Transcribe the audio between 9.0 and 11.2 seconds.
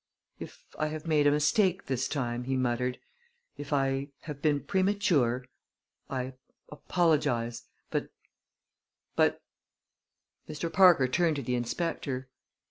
but" Mr. Parker